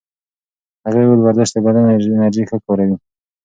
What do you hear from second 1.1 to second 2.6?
ورزش د بدن انرژي ښه